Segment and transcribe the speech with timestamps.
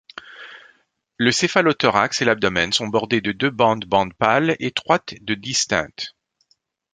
[1.17, 6.15] Le céphalothorax et l'abdomen sont bordées de deux bandes bandes pâles étroites de distinctes.